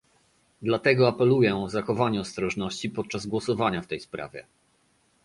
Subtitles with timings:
[0.61, 4.45] Dlatego apeluję o zachowanie ostrożności podczas głosowania w tej sprawie